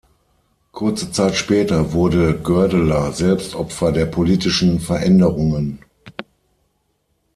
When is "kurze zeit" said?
0.71-1.35